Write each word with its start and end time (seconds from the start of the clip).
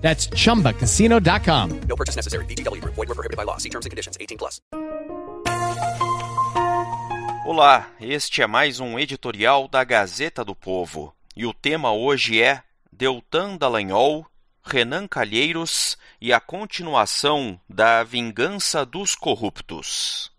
That's 0.00 0.28
chumbacasino.com. 0.28 1.80
No 1.86 1.96
purchase 1.96 2.16
necessary. 2.16 2.44
VGW 2.46 2.80
Group. 2.80 2.94
Void 2.94 3.08
were 3.08 3.14
prohibited 3.14 3.36
by 3.36 3.44
law. 3.44 3.58
See 3.58 3.68
terms 3.68 3.86
and 3.86 3.90
conditions. 3.90 4.16
18 4.18 4.38
plus. 4.38 4.60
Olá, 7.44 7.88
este 8.00 8.42
é 8.42 8.46
mais 8.46 8.78
um 8.78 8.98
editorial 8.98 9.66
da 9.66 9.82
Gazeta 9.82 10.44
do 10.44 10.54
Povo. 10.54 11.12
E 11.34 11.44
o 11.44 11.52
tema 11.52 11.92
hoje 11.92 12.40
é 12.40 12.62
Deltan 12.92 13.56
Dallagnol, 13.56 14.24
Renan 14.62 15.08
Calheiros 15.08 15.98
e 16.20 16.32
a 16.32 16.38
continuação 16.38 17.60
da 17.68 18.04
Vingança 18.04 18.86
dos 18.86 19.14
Corruptos. 19.14 20.30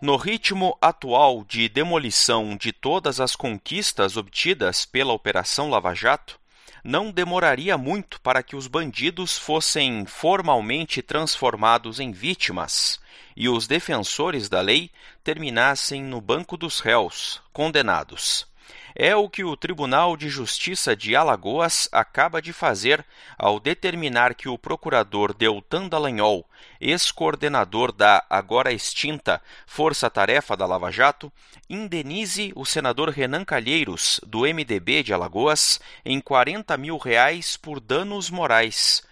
No 0.00 0.16
ritmo 0.16 0.76
atual 0.80 1.44
de 1.44 1.68
demolição 1.68 2.56
de 2.56 2.72
todas 2.72 3.20
as 3.20 3.34
conquistas 3.34 4.16
obtidas 4.16 4.84
pela 4.84 5.12
Operação 5.12 5.70
Lava 5.70 5.94
Jato, 5.94 6.40
não 6.82 7.10
demoraria 7.10 7.78
muito 7.78 8.20
para 8.20 8.42
que 8.42 8.56
os 8.56 8.66
bandidos 8.66 9.38
fossem 9.38 10.04
formalmente 10.04 11.00
transformados 11.00 12.00
em 12.00 12.10
vítimas 12.10 13.00
e 13.36 13.48
os 13.48 13.66
defensores 13.66 14.48
da 14.48 14.60
lei 14.60 14.90
terminassem 15.22 16.02
no 16.02 16.20
banco 16.20 16.56
dos 16.56 16.80
réus, 16.80 17.40
condenados. 17.52 18.46
É 18.94 19.16
o 19.16 19.28
que 19.28 19.44
o 19.44 19.56
Tribunal 19.56 20.16
de 20.16 20.28
Justiça 20.28 20.94
de 20.94 21.16
Alagoas 21.16 21.88
acaba 21.90 22.42
de 22.42 22.52
fazer 22.52 23.04
ao 23.38 23.58
determinar 23.58 24.34
que 24.34 24.48
o 24.48 24.58
procurador 24.58 25.32
Deltan 25.32 25.88
Dallagnol, 25.88 26.46
ex-coordenador 26.80 27.92
da 27.92 28.24
agora 28.28 28.72
extinta 28.72 29.40
Força 29.66 30.10
Tarefa 30.10 30.56
da 30.56 30.66
Lava 30.66 30.90
Jato, 30.90 31.32
indenize 31.68 32.52
o 32.54 32.64
senador 32.64 33.10
Renan 33.10 33.44
Calheiros, 33.44 34.20
do 34.26 34.40
MDB 34.40 35.02
de 35.02 35.12
Alagoas, 35.12 35.80
em 36.04 36.20
40 36.20 36.76
mil 36.76 36.98
reais 36.98 37.56
por 37.56 37.80
danos 37.80 38.30
morais 38.30 39.02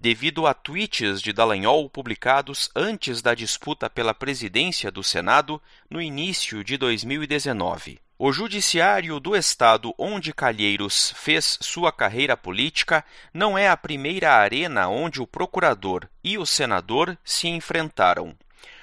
devido 0.00 0.46
a 0.46 0.54
tweets 0.54 1.20
de 1.20 1.30
Dallagnol 1.30 1.90
publicados 1.90 2.70
antes 2.74 3.20
da 3.20 3.34
disputa 3.34 3.90
pela 3.90 4.14
presidência 4.14 4.90
do 4.90 5.02
Senado 5.02 5.60
no 5.90 6.00
início 6.00 6.64
de 6.64 6.78
2019. 6.78 8.00
O 8.18 8.32
Judiciário 8.32 9.20
do 9.20 9.36
Estado 9.36 9.94
onde 9.98 10.32
Calheiros 10.32 11.12
fez 11.16 11.58
sua 11.60 11.92
carreira 11.92 12.34
política 12.34 13.04
não 13.32 13.58
é 13.58 13.68
a 13.68 13.76
primeira 13.76 14.32
arena 14.32 14.88
onde 14.88 15.20
o 15.20 15.26
procurador 15.26 16.08
e 16.24 16.38
o 16.38 16.46
senador 16.46 17.16
se 17.22 17.48
enfrentaram. 17.48 18.34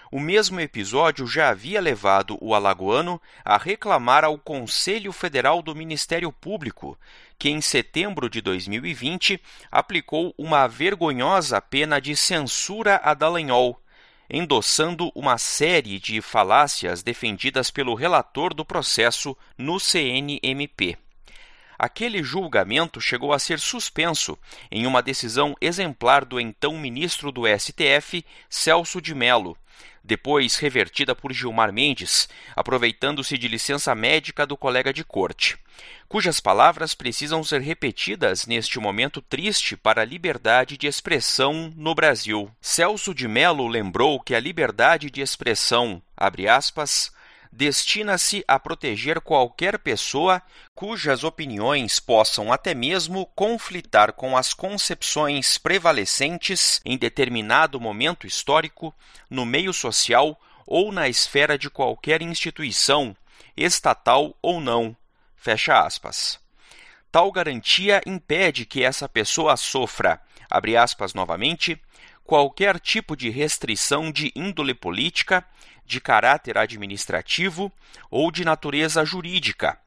O 0.10 0.20
mesmo 0.20 0.60
episódio 0.60 1.28
já 1.28 1.50
havia 1.50 1.82
levado 1.82 2.38
o 2.40 2.56
alagoano 2.56 3.22
a 3.44 3.58
reclamar 3.58 4.24
ao 4.24 4.38
Conselho 4.38 5.12
Federal 5.12 5.62
do 5.62 5.76
Ministério 5.76 6.32
Público, 6.32 6.98
que 7.38 7.50
em 7.50 7.60
setembro 7.60 8.30
de 8.30 8.40
2020 8.40 9.42
aplicou 9.70 10.34
uma 10.38 10.66
vergonhosa 10.66 11.60
pena 11.60 12.00
de 12.00 12.16
censura 12.16 13.02
a 13.04 13.14
Dallagnol, 13.14 13.80
endossando 14.30 15.12
uma 15.14 15.38
série 15.38 16.00
de 16.00 16.22
falácias 16.22 17.04
defendidas 17.04 17.70
pelo 17.70 17.94
relator 17.94 18.54
do 18.54 18.64
processo 18.64 19.38
no 19.58 19.78
CNMP. 19.78 20.98
Aquele 21.78 22.24
julgamento 22.24 23.00
chegou 23.00 23.32
a 23.32 23.38
ser 23.38 23.60
suspenso 23.60 24.38
em 24.72 24.88
uma 24.88 25.04
decisão 25.04 25.56
exemplar 25.62 26.26
do 26.26 26.40
então 26.40 26.78
ministro 26.78 27.32
do 27.32 27.44
STF, 27.46 28.26
Celso 28.50 29.00
de 29.00 29.14
Mello, 29.14 29.56
depois 30.08 30.56
revertida 30.56 31.14
por 31.14 31.34
Gilmar 31.34 31.74
Mendes, 31.74 32.30
aproveitando-se 32.56 33.38
de 33.38 33.48
licença 33.50 33.94
médica 33.94 34.48
do 34.48 34.56
colega 34.56 34.94
de 34.94 35.04
corte, 35.04 35.58
cujas 36.08 36.40
palavras 36.40 36.96
precisam 36.96 37.44
ser 37.44 37.60
repetidas 37.60 38.48
neste 38.48 38.80
momento 38.80 39.22
triste 39.22 39.76
para 39.76 40.02
a 40.02 40.06
liberdade 40.06 40.78
de 40.78 40.88
expressão 40.88 41.74
no 41.76 41.94
Brasil. 41.94 42.50
Celso 42.62 43.14
de 43.14 43.28
Mello 43.28 43.68
lembrou 43.68 44.20
que 44.22 44.34
a 44.34 44.40
liberdade 44.40 45.12
de 45.12 45.20
expressão, 45.20 46.02
abre 46.16 46.48
aspas, 46.48 47.12
destina-se 47.52 48.44
a 48.48 48.60
proteger 48.60 49.22
qualquer 49.22 49.80
pessoa 49.80 50.42
cujas 50.76 51.24
opiniões 51.24 52.00
possam 52.00 52.52
até 52.52 52.74
mesmo 52.74 53.26
conflitar 53.36 54.14
com 54.14 54.38
as 54.38 54.54
concepções 54.54 55.58
prevalecentes 55.58 56.82
em 56.86 56.98
determinado 56.98 57.80
momento 57.80 58.28
histórico, 58.28 58.94
no 59.30 59.46
meio 59.46 59.74
social 59.74 60.40
ou 60.66 60.92
na 60.92 61.08
esfera 61.08 61.58
de 61.58 61.70
qualquer 61.70 62.22
instituição, 62.22 63.16
estatal 63.56 64.36
ou 64.42 64.60
não. 64.60 64.96
Fecha 65.36 65.80
aspas. 65.80 66.40
Tal 67.12 67.32
garantia 67.32 68.02
impede 68.06 68.66
que 68.66 68.84
essa 68.84 69.08
pessoa 69.08 69.56
sofra, 69.56 70.22
abre 70.50 70.76
aspas 70.76 71.14
novamente, 71.14 71.82
qualquer 72.28 72.78
tipo 72.78 73.16
de 73.16 73.30
restrição 73.30 74.12
de 74.12 74.34
índole 74.36 74.74
política, 74.74 75.46
de 75.86 76.02
caráter 76.02 76.58
administrativo 76.58 77.72
ou 78.12 78.30
de 78.30 78.44
natureza 78.44 79.06
jurídica, 79.06 79.80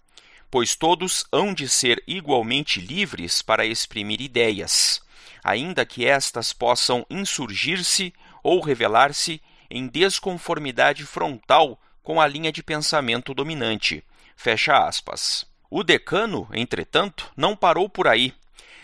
pois 0.51 0.75
todos 0.75 1.27
hão 1.31 1.53
de 1.53 1.69
ser 1.69 2.03
igualmente 2.07 2.81
livres 2.81 3.43
para 3.43 3.67
exprimir 3.67 4.23
ideias, 4.23 5.03
ainda 5.45 5.85
que 5.85 6.07
estas 6.07 6.55
possam 6.55 7.05
insurgir-se 7.11 8.15
ou 8.43 8.63
revelar-se 8.63 9.43
em 9.71 9.87
desconformidade 9.87 11.05
frontal 11.05 11.79
com 12.03 12.19
a 12.19 12.27
linha 12.27 12.51
de 12.51 12.63
pensamento 12.63 13.35
dominante. 13.35 14.03
Fecha 14.35 14.79
aspas. 14.79 15.47
O 15.71 15.85
decano, 15.85 16.49
entretanto, 16.55 17.31
não 17.37 17.55
parou 17.55 17.87
por 17.87 18.09
aí. 18.09 18.33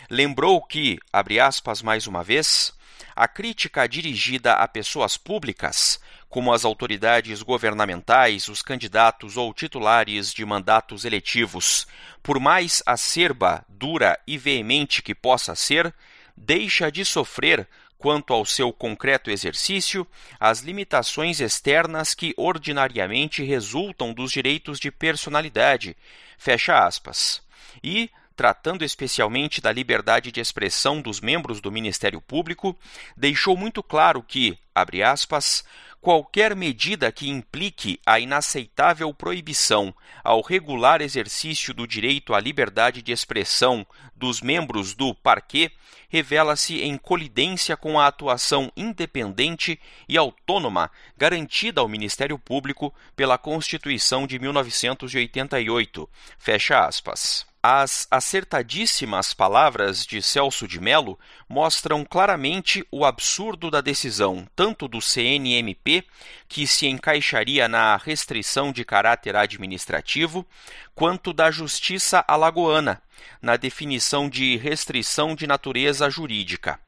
Lembrou 0.09 0.61
que, 0.61 0.97
abre 1.11 1.39
aspas 1.39 1.81
mais 1.81 2.07
uma 2.07 2.23
vez, 2.23 2.73
a 3.15 3.27
crítica 3.27 3.87
dirigida 3.87 4.53
a 4.53 4.67
pessoas 4.67 5.17
públicas, 5.17 5.99
como 6.29 6.53
as 6.53 6.63
autoridades 6.63 7.41
governamentais, 7.41 8.47
os 8.47 8.61
candidatos 8.61 9.37
ou 9.37 9.53
titulares 9.53 10.33
de 10.33 10.45
mandatos 10.45 11.03
eletivos, 11.03 11.87
por 12.21 12.39
mais 12.39 12.83
acerba, 12.85 13.65
dura 13.67 14.19
e 14.27 14.37
veemente 14.37 15.01
que 15.01 15.15
possa 15.15 15.55
ser, 15.55 15.93
deixa 16.35 16.91
de 16.91 17.03
sofrer 17.03 17.67
quanto 17.97 18.33
ao 18.33 18.45
seu 18.45 18.71
concreto 18.71 19.31
exercício, 19.31 20.05
as 20.39 20.59
limitações 20.59 21.39
externas 21.39 22.13
que 22.13 22.33
ordinariamente 22.37 23.43
resultam 23.43 24.13
dos 24.13 24.31
direitos 24.31 24.79
de 24.79 24.91
personalidade. 24.91 25.97
Fecha 26.37 26.85
aspas. 26.85 27.41
E, 27.83 28.11
tratando 28.37 28.85
especialmente 28.85 29.59
da 29.59 29.71
liberdade 29.71 30.31
de 30.31 30.39
expressão 30.39 31.01
dos 31.01 31.19
membros 31.19 31.59
do 31.59 31.71
Ministério 31.71 32.21
Público, 32.21 32.77
deixou 33.17 33.57
muito 33.57 33.81
claro 33.81 34.21
que, 34.21 34.55
abre 34.75 35.01
aspas, 35.01 35.65
qualquer 35.99 36.55
medida 36.55 37.11
que 37.11 37.27
implique 37.27 37.99
a 38.05 38.19
inaceitável 38.19 39.11
proibição 39.11 39.93
ao 40.23 40.41
regular 40.41 41.01
exercício 41.01 41.73
do 41.73 41.87
direito 41.87 42.35
à 42.35 42.39
liberdade 42.39 43.01
de 43.01 43.11
expressão 43.11 43.85
dos 44.15 44.39
membros 44.39 44.93
do 44.93 45.15
parquet 45.15 45.71
revela-se 46.07 46.79
em 46.81 46.95
colidência 46.95 47.75
com 47.75 47.99
a 47.99 48.07
atuação 48.07 48.71
independente 48.77 49.79
e 50.07 50.15
autônoma 50.15 50.91
garantida 51.17 51.81
ao 51.81 51.87
Ministério 51.87 52.37
Público 52.37 52.93
pela 53.15 53.37
Constituição 53.37 54.27
de 54.27 54.39
1988. 54.39 56.09
Fecha 56.37 56.85
aspas. 56.85 57.45
As 57.61 58.07
acertadíssimas 58.11 59.33
palavras 59.33 60.05
de 60.05 60.21
Celso 60.21 60.67
de 60.67 60.79
Mello 60.79 61.19
mostram 61.49 62.05
claramente 62.05 62.85
o 62.91 63.03
absurdo 63.03 63.71
da 63.71 63.81
decisão, 63.81 64.47
tanto 64.55 64.87
do 64.87 65.01
CNMP, 65.01 66.05
que 66.47 66.67
se 66.67 66.87
encaixaria 66.87 67.67
na 67.67 67.97
restrição 67.97 68.71
de 68.71 68.85
caráter 68.85 69.35
administrativo, 69.35 70.45
quanto 70.93 71.33
da 71.33 71.49
Justiça 71.49 72.23
Alagoana, 72.27 73.01
na 73.41 73.57
definição 73.57 74.29
de 74.29 74.55
restrição 74.55 75.35
de 75.35 75.47
natureza 75.47 76.09
jurídica. 76.09 76.79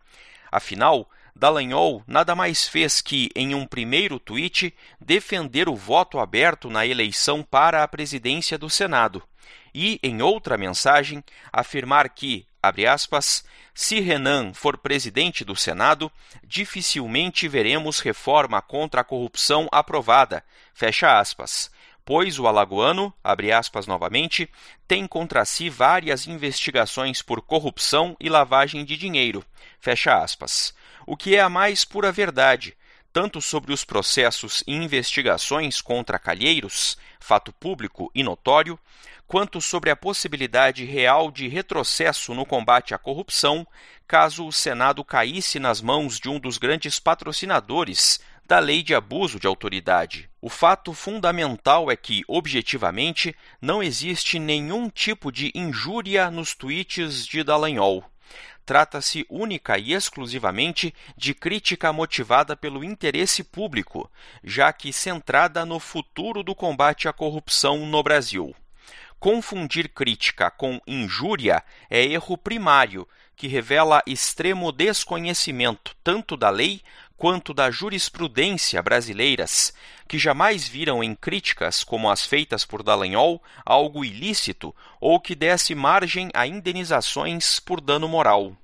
Afinal, 0.51 1.09
Dallagnol 1.39 2.03
nada 2.05 2.35
mais 2.35 2.67
fez 2.67 2.99
que, 2.99 3.29
em 3.33 3.55
um 3.55 3.65
primeiro 3.65 4.19
tweet, 4.19 4.75
defender 4.99 5.69
o 5.69 5.75
voto 5.75 6.19
aberto 6.19 6.69
na 6.69 6.85
eleição 6.85 7.41
para 7.41 7.81
a 7.81 7.87
presidência 7.87 8.57
do 8.57 8.69
Senado 8.69 9.23
e, 9.73 9.99
em 10.03 10.21
outra 10.21 10.57
mensagem, 10.57 11.23
afirmar 11.51 12.09
que, 12.09 12.45
Aspas, 12.61 13.45
se 13.73 14.01
Renan 14.01 14.53
for 14.53 14.77
presidente 14.77 15.45
do 15.45 15.55
Senado, 15.55 16.11
dificilmente 16.43 17.47
veremos 17.47 18.01
reforma 18.01 18.61
contra 18.61 18.99
a 18.99 19.03
corrupção 19.05 19.69
aprovada. 19.71 20.43
Fecha 20.73 21.17
aspas. 21.17 21.71
Pois 22.03 22.37
o 22.37 22.47
alagoano, 22.47 23.13
abre 23.23 23.53
aspas 23.53 23.87
novamente, 23.87 24.49
tem 24.85 25.07
contra 25.07 25.45
si 25.45 25.69
várias 25.69 26.27
investigações 26.27 27.21
por 27.21 27.41
corrupção 27.41 28.17
e 28.19 28.27
lavagem 28.27 28.83
de 28.83 28.97
dinheiro. 28.97 29.45
Fecha 29.79 30.21
aspas. 30.21 30.73
O 31.11 31.17
que 31.17 31.35
é 31.35 31.41
a 31.41 31.49
mais 31.49 31.83
pura 31.83 32.11
verdade, 32.11 32.77
tanto 33.11 33.41
sobre 33.41 33.73
os 33.73 33.83
processos 33.83 34.63
e 34.67 34.75
investigações 34.75 35.81
contra 35.81 36.19
Calheiros, 36.19 36.99
fato 37.19 37.51
público 37.51 38.11
e 38.13 38.21
notório, 38.21 38.79
quanto 39.25 39.59
sobre 39.59 39.89
a 39.89 39.95
possibilidade 39.95 40.85
real 40.85 41.31
de 41.31 41.47
retrocesso 41.47 42.35
no 42.35 42.45
combate 42.45 42.93
à 42.93 42.99
corrupção, 42.99 43.65
caso 44.07 44.45
o 44.45 44.51
Senado 44.51 45.03
caísse 45.03 45.57
nas 45.57 45.81
mãos 45.81 46.19
de 46.19 46.29
um 46.29 46.39
dos 46.39 46.59
grandes 46.59 46.99
patrocinadores 46.99 48.19
da 48.45 48.59
lei 48.59 48.83
de 48.83 48.93
abuso 48.93 49.39
de 49.39 49.47
autoridade. 49.47 50.29
O 50.39 50.47
fato 50.47 50.93
fundamental 50.93 51.89
é 51.89 51.95
que, 51.95 52.23
objetivamente, 52.27 53.35
não 53.59 53.81
existe 53.81 54.37
nenhum 54.37 54.87
tipo 54.91 55.31
de 55.31 55.51
injúria 55.55 56.29
nos 56.29 56.53
tweets 56.53 57.25
de 57.25 57.43
Dallagnol 57.43 58.05
trata-se 58.69 59.25
única 59.31 59.79
e 59.79 59.93
exclusivamente 59.93 60.93
de 61.17 61.33
crítica 61.33 61.91
motivada 61.91 62.55
pelo 62.55 62.83
interesse 62.83 63.43
público, 63.43 64.07
já 64.43 64.71
que 64.71 64.93
centrada 64.93 65.65
no 65.65 65.79
futuro 65.79 66.43
do 66.43 66.53
combate 66.53 67.07
à 67.07 67.11
corrupção 67.11 67.87
no 67.87 68.03
Brasil. 68.03 68.55
Confundir 69.19 69.89
crítica 69.89 70.51
com 70.51 70.79
injúria 70.85 71.63
é 71.89 72.03
erro 72.03 72.37
primário 72.37 73.07
que 73.35 73.47
revela 73.47 74.03
extremo 74.05 74.71
desconhecimento 74.71 75.95
tanto 76.03 76.37
da 76.37 76.51
lei 76.51 76.83
quanto 77.19 77.53
da 77.53 77.69
jurisprudência 77.69 78.81
brasileiras, 78.81 79.73
que 80.07 80.17
jamais 80.17 80.65
viram 80.65 81.03
em 81.03 81.13
críticas 81.13 81.83
como 81.83 82.09
as 82.09 82.25
feitas 82.25 82.65
por 82.65 82.81
Dallagnol 82.81 83.43
algo 83.65 84.05
ilícito 84.05 84.73
ou 85.01 85.19
que 85.19 85.35
desse 85.35 85.75
margem 85.75 86.29
a 86.33 86.47
indenizações 86.47 87.59
por 87.59 87.81
dano 87.81 88.07
moral. 88.07 88.55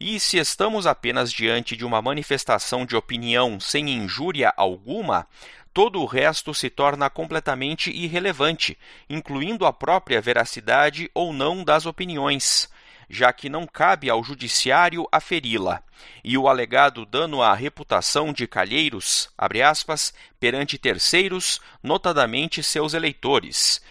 E 0.00 0.18
se 0.18 0.38
estamos 0.38 0.86
apenas 0.86 1.30
diante 1.30 1.76
de 1.76 1.84
uma 1.84 2.00
manifestação 2.00 2.86
de 2.86 2.96
opinião 2.96 3.60
sem 3.60 3.90
injúria 3.90 4.52
alguma, 4.56 5.28
todo 5.74 6.00
o 6.00 6.06
resto 6.06 6.54
se 6.54 6.70
torna 6.70 7.10
completamente 7.10 7.90
irrelevante, 7.90 8.76
incluindo 9.08 9.66
a 9.66 9.72
própria 9.72 10.18
veracidade 10.18 11.10
ou 11.14 11.30
não 11.30 11.62
das 11.62 11.84
opiniões 11.84 12.70
já 13.08 13.32
que 13.32 13.48
não 13.48 13.66
cabe 13.66 14.08
ao 14.08 14.22
judiciário 14.22 15.06
aferi-la, 15.10 15.82
e 16.24 16.36
o 16.36 16.48
alegado 16.48 17.04
dano 17.04 17.42
à 17.42 17.54
reputação 17.54 18.32
de 18.32 18.46
Calheiros, 18.46 19.30
aspas, 19.36 20.14
perante 20.38 20.78
terceiros, 20.78 21.60
notadamente 21.82 22.62
seus 22.62 22.94
eleitores. 22.94 23.82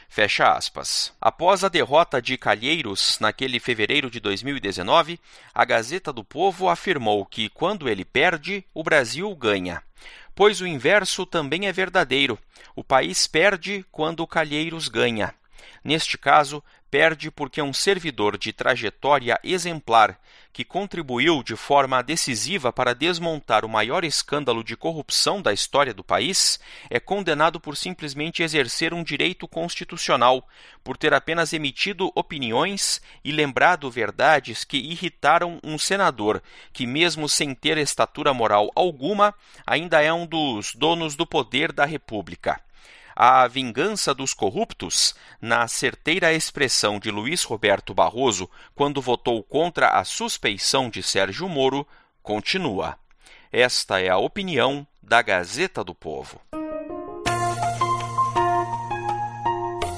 Após 1.21 1.63
a 1.63 1.69
derrota 1.69 2.21
de 2.21 2.37
Calheiros 2.37 3.17
naquele 3.19 3.59
fevereiro 3.59 4.09
de 4.09 4.19
2019, 4.19 5.19
a 5.53 5.63
Gazeta 5.63 6.11
do 6.11 6.23
Povo 6.23 6.67
afirmou 6.67 7.25
que 7.25 7.49
quando 7.49 7.87
ele 7.87 8.03
perde, 8.03 8.65
o 8.73 8.83
Brasil 8.83 9.33
ganha. 9.35 9.81
Pois 10.33 10.61
o 10.61 10.67
inverso 10.67 11.25
também 11.25 11.67
é 11.67 11.71
verdadeiro. 11.71 12.37
O 12.75 12.83
país 12.83 13.27
perde 13.27 13.85
quando 13.91 14.25
Calheiros 14.25 14.87
ganha. 14.87 15.33
Neste 15.83 16.17
caso, 16.17 16.63
perde 16.91 17.31
porque 17.31 17.61
um 17.61 17.71
servidor 17.71 18.37
de 18.37 18.51
trajetória 18.51 19.39
exemplar, 19.45 20.19
que 20.51 20.65
contribuiu 20.65 21.41
de 21.41 21.55
forma 21.55 22.03
decisiva 22.03 22.73
para 22.73 22.93
desmontar 22.93 23.63
o 23.63 23.69
maior 23.69 24.03
escândalo 24.03 24.61
de 24.61 24.75
corrupção 24.75 25.41
da 25.41 25.53
história 25.53 25.93
do 25.93 26.03
país, 26.03 26.59
é 26.89 26.99
condenado 26.99 27.61
por 27.61 27.77
simplesmente 27.77 28.43
exercer 28.43 28.93
um 28.93 29.05
direito 29.05 29.47
constitucional, 29.47 30.45
por 30.83 30.97
ter 30.97 31.13
apenas 31.13 31.53
emitido 31.53 32.11
opiniões 32.13 33.01
e 33.23 33.31
lembrado 33.31 33.89
verdades 33.89 34.65
que 34.65 34.77
irritaram 34.77 35.59
um 35.63 35.79
senador, 35.79 36.43
que, 36.73 36.85
mesmo 36.85 37.29
sem 37.29 37.55
ter 37.55 37.77
estatura 37.77 38.33
moral 38.33 38.69
alguma, 38.75 39.33
ainda 39.65 40.01
é 40.01 40.11
um 40.11 40.25
dos 40.25 40.75
donos 40.75 41.15
do 41.15 41.25
poder 41.25 41.71
da 41.71 41.85
República 41.85 42.61
a 43.15 43.47
vingança 43.47 44.13
dos 44.13 44.33
corruptos, 44.33 45.15
na 45.41 45.67
certeira 45.67 46.33
expressão 46.33 46.99
de 46.99 47.11
Luiz 47.11 47.43
Roberto 47.43 47.93
Barroso 47.93 48.49
quando 48.75 49.01
votou 49.01 49.43
contra 49.43 49.89
a 49.99 50.03
suspeição 50.03 50.89
de 50.89 51.03
Sérgio 51.03 51.47
Moro, 51.47 51.87
continua. 52.21 52.97
Esta 53.51 53.99
é 53.99 54.09
a 54.09 54.17
opinião 54.17 54.87
da 55.01 55.21
Gazeta 55.21 55.83
do 55.83 55.93
Povo. 55.93 56.39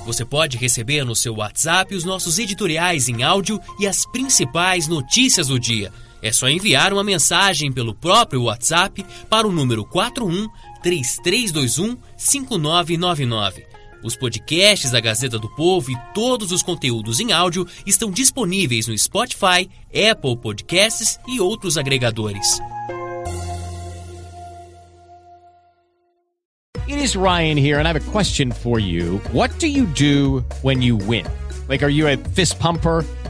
Você 0.06 0.26
pode 0.26 0.58
receber 0.58 1.06
no 1.06 1.16
seu 1.16 1.36
WhatsApp 1.36 1.96
os 1.96 2.04
nossos 2.04 2.38
editoriais 2.38 3.08
em 3.08 3.24
áudio 3.24 3.60
e 3.80 3.88
as 3.88 4.06
principais 4.06 4.88
notícias 4.88 5.48
do 5.48 5.58
dia. 5.58 5.94
É 6.24 6.32
só 6.32 6.48
enviar 6.48 6.94
uma 6.94 7.04
mensagem 7.04 7.70
pelo 7.70 7.94
próprio 7.94 8.44
WhatsApp 8.44 9.06
para 9.30 9.46
o 9.46 9.52
número 9.52 9.84
41 9.84 10.48
3321 10.82 11.98
5999. 12.16 13.66
Os 14.02 14.16
podcasts 14.16 14.90
da 14.90 15.02
Gazeta 15.02 15.38
do 15.38 15.50
Povo 15.50 15.92
e 15.92 15.98
todos 16.14 16.54
os 16.54 16.64
conteúdos 16.64 17.20
em 17.20 17.34
áudio 17.34 17.68
estão 17.86 18.10
disponíveis 18.10 18.88
no 18.88 18.98
Spotify, 18.98 19.70
Apple 19.90 20.38
Podcasts 20.38 21.20
e 21.28 21.42
outros 21.42 21.78
agregadores. 21.78 22.58
It 26.88 27.04
is 27.04 27.18
Ryan 27.18 27.58
here 27.58 27.80
and 27.80 27.86
I 27.86 27.90
have 27.90 27.98
a 27.98 28.12
question 28.12 28.52
for 28.52 28.80
you. 28.80 29.20
What 29.34 29.60
do 29.60 29.68
you 29.68 29.86
do 29.88 30.46
when 30.62 30.82
you 30.82 30.96
win? 30.96 31.26
Like 31.68 31.84
are 31.84 31.92
you 31.92 32.08
a 32.08 32.16
fist 32.34 32.60
pumper? 32.60 33.04